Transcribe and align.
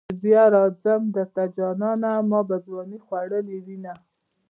چې 0.07 0.13
بیا 0.23 0.43
راځم 0.55 1.01
درته 1.15 1.41
جانانه 1.57 2.11
ما 2.29 2.39
به 2.47 2.57
ځوانی 2.65 2.97
خوړلې 3.05 3.57
وینه. 3.65 3.93